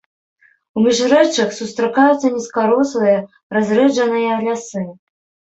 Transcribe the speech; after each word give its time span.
У 0.79 0.85
міжрэччах 0.85 1.49
сустракаюцца 1.59 2.27
нізкарослыя 2.37 3.21
разрэджаныя 3.57 4.33
лясы. 4.49 4.83